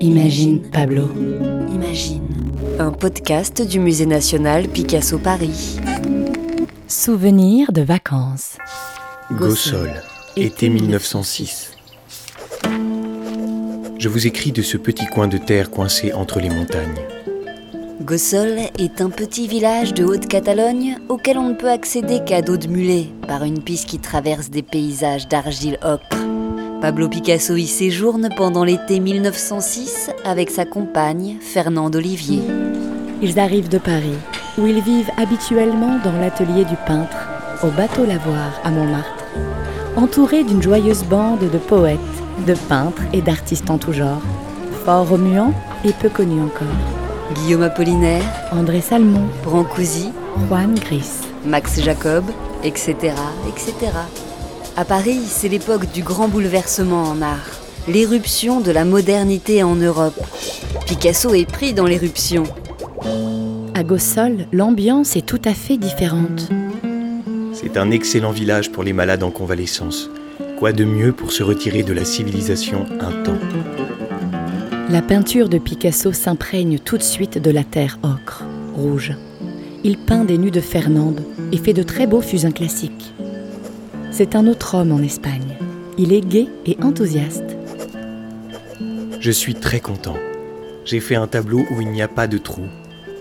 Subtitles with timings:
[0.00, 1.08] Imagine, Pablo.
[1.72, 2.22] Imagine.
[2.78, 5.78] Un podcast du Musée national Picasso Paris.
[6.86, 8.58] Souvenirs de vacances.
[9.32, 9.90] Gossol,
[10.36, 11.72] été 1906.
[13.98, 17.00] Je vous écris de ce petit coin de terre coincé entre les montagnes.
[18.02, 22.68] Gossol est un petit village de Haute-Catalogne auquel on ne peut accéder qu'à dos de
[22.68, 26.25] mulet par une piste qui traverse des paysages d'argile ocre.
[26.86, 32.42] Pablo Picasso y séjourne pendant l'été 1906 avec sa compagne Fernande Olivier.
[33.20, 34.14] Ils arrivent de Paris,
[34.56, 37.26] où ils vivent habituellement dans l'atelier du peintre,
[37.64, 39.24] au bateau Lavoir à Montmartre,
[39.96, 41.98] entourés d'une joyeuse bande de poètes,
[42.46, 44.22] de peintres et d'artistes en tout genre,
[44.84, 46.68] fort remuants et peu connus encore.
[47.34, 48.22] Guillaume Apollinaire,
[48.52, 50.12] André Salmon, Brancusi,
[50.48, 51.10] Juan Gris.
[51.44, 52.24] Max Jacob,
[52.62, 53.12] etc.,
[53.48, 53.90] etc.
[54.78, 57.48] À Paris, c'est l'époque du grand bouleversement en art,
[57.88, 60.20] l'éruption de la modernité en Europe.
[60.84, 62.42] Picasso est pris dans l'éruption.
[63.72, 66.50] À Gossol, l'ambiance est tout à fait différente.
[67.54, 70.10] C'est un excellent village pour les malades en convalescence.
[70.58, 73.38] Quoi de mieux pour se retirer de la civilisation un temps?
[74.90, 79.14] La peinture de Picasso s'imprègne tout de suite de la terre ocre, rouge.
[79.84, 83.14] Il peint des nus de Fernande et fait de très beaux fusains classiques.
[84.18, 85.58] C'est un autre homme en Espagne.
[85.98, 87.54] Il est gai et enthousiaste.
[89.20, 90.16] Je suis très content.
[90.86, 92.70] J'ai fait un tableau où il n'y a pas de trous.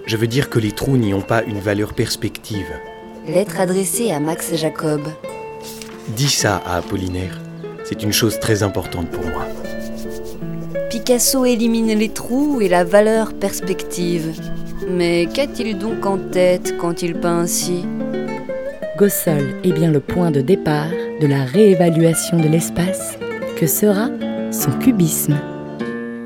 [0.06, 2.70] Je veux dire que les trous n'y ont pas une valeur perspective.
[3.28, 5.02] Lettre adressée à Max Jacob.
[6.16, 7.42] Dis ça à Apollinaire.
[7.84, 9.46] C'est une chose très importante pour moi.
[10.90, 14.32] Picasso élimine les trous et la valeur perspective.
[14.90, 17.84] Mais qu'a-t-il donc en tête quand il peint ainsi?
[18.98, 23.18] Gossol est bien le point de départ de la réévaluation de l'espace
[23.58, 24.08] que sera
[24.52, 25.36] son cubisme.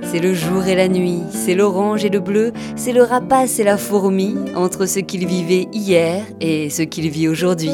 [0.03, 3.63] C'est le jour et la nuit, c'est l'orange et le bleu, c'est le rapace et
[3.63, 7.71] la fourmi entre ce qu'il vivait hier et ce qu'il vit aujourd'hui.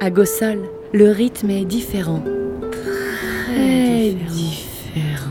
[0.00, 0.58] À Gossol,
[0.92, 2.22] le rythme est différent.
[2.70, 5.30] Très différent.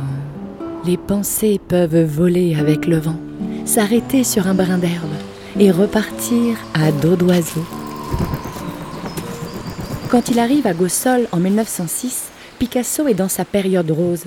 [0.87, 3.19] Les pensées peuvent voler avec le vent,
[3.63, 5.13] s'arrêter sur un brin d'herbe
[5.59, 7.61] et repartir à dos d'oiseau.
[10.11, 14.25] Quand il arrive à Gossol en 1906, Picasso est dans sa période rose.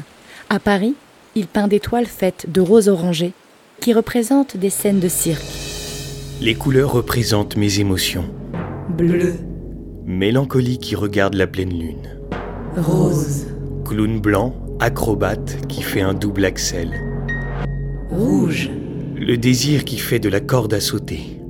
[0.49, 0.95] À Paris,
[1.35, 3.35] il peint des toiles faites de roses orangées
[3.81, 5.45] qui représentent des scènes de cirque.
[6.41, 8.25] Les couleurs représentent mes émotions.
[8.97, 9.35] Bleu,
[10.07, 12.19] Mélancolie qui regarde la pleine lune.
[12.79, 13.49] rose,
[13.85, 16.95] Clown blanc, acrobate qui fait un double axel.
[18.11, 18.71] rouge,
[19.17, 21.43] Le désir qui fait de la corde à sauter.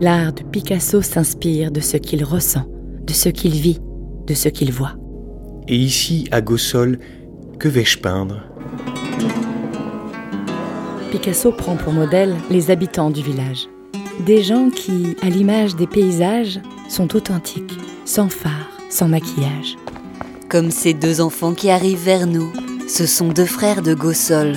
[0.00, 2.66] L'art de Picasso s'inspire de ce qu'il ressent,
[3.08, 3.80] de ce qu'il vit,
[4.26, 4.92] de ce qu'il voit.
[5.66, 6.98] Et ici, à Gossol,
[7.58, 8.42] que vais-je peindre?
[11.10, 13.66] Picasso prend pour modèle les habitants du village.
[14.26, 19.76] Des gens qui, à l'image des paysages, sont authentiques, sans phare, sans maquillage.
[20.48, 22.50] comme ces deux enfants qui arrivent vers nous.
[22.88, 24.56] Ce sont deux frères de Gossol.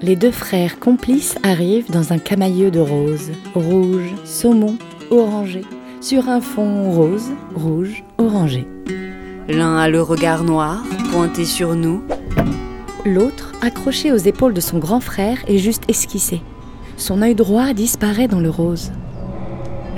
[0.00, 4.76] Les deux frères complices arrivent dans un camailleux de roses, rouge, saumon,
[5.10, 5.62] orangé,
[6.04, 8.68] sur un fond rose, rouge, orangé.
[9.48, 12.02] L'un a le regard noir, pointé sur nous,
[13.06, 16.42] L'autre, accroché aux épaules de son grand frère, est juste esquissé.
[16.98, 18.92] Son œil droit disparaît dans le rose.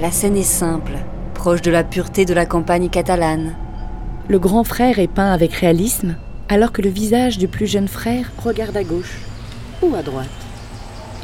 [0.00, 0.93] La scène est simple,
[1.34, 3.56] proche de la pureté de la campagne catalane.
[4.28, 6.15] Le grand frère est peint avec réalisme,
[6.49, 9.19] alors que le visage du plus jeune frère regarde à gauche
[9.83, 10.28] ou à droite.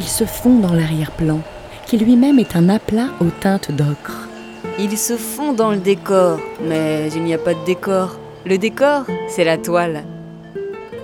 [0.00, 1.41] Il se fond dans l'arrière-plan,
[1.87, 4.28] qui lui-même est un aplat aux teintes d'ocre.
[4.78, 8.18] Ils se font dans le décor, mais il n'y a pas de décor.
[8.46, 10.04] Le décor, c'est la toile.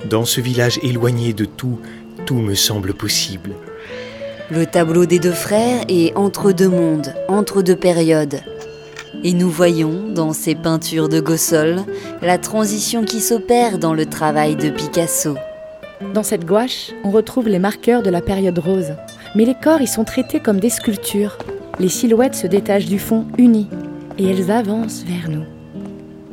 [0.08, 1.78] Dans ce village éloigné de tout,
[2.24, 3.50] tout me semble possible.
[4.50, 8.40] Le tableau des deux frères est entre deux mondes, entre deux périodes.
[9.22, 11.82] Et nous voyons, dans ces peintures de Gossol,
[12.22, 15.36] la transition qui s'opère dans le travail de Picasso.
[16.14, 18.94] Dans cette gouache, on retrouve les marqueurs de la période rose.
[19.34, 21.36] Mais les corps y sont traités comme des sculptures.
[21.80, 23.68] Les silhouettes se détachent du fond uni
[24.18, 25.44] et elles avancent vers nous.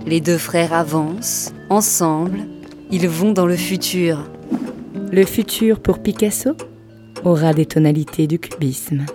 [0.08, 2.40] Les deux frères avancent, ensemble,
[2.92, 4.28] ils vont dans le futur.
[5.12, 6.52] Le futur pour Picasso
[7.24, 9.06] aura des tonalités du cubisme.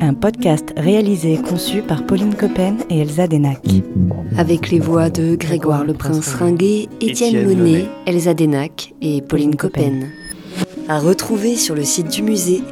[0.00, 3.62] Un podcast réalisé et conçu par Pauline Coppen et Elsa Denac.
[4.36, 7.86] Avec les voix de Grégoire le Prince Ringuet, Étienne Monet.
[8.06, 10.08] Elsa Denac et Pauline Coppen.
[10.88, 12.62] À retrouver sur le site du musée